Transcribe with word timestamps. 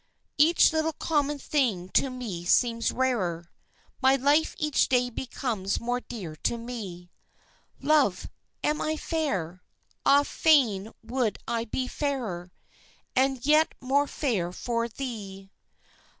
Each 0.39 0.73
little 0.73 0.93
common 0.93 1.37
thing 1.37 1.89
to 1.89 2.09
me 2.09 2.43
seems 2.43 2.91
rarer, 2.91 3.51
My 4.01 4.15
life 4.15 4.55
each 4.57 4.89
day 4.89 5.11
becomes 5.11 5.79
more 5.79 5.99
dear 6.01 6.35
to 6.37 6.57
me; 6.57 7.11
Love, 7.79 8.27
am 8.63 8.81
I 8.81 8.97
fair? 8.97 9.61
Ah, 10.03 10.23
fain 10.23 10.91
would 11.03 11.37
I 11.47 11.65
be 11.65 11.87
fairer 11.87 12.51
And 13.15 13.45
yet 13.45 13.75
more 13.79 14.07
fair 14.07 14.51
for 14.51 14.87
thee. 14.89 15.51